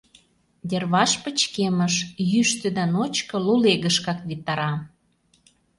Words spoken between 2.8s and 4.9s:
ночко лулегышкак витара.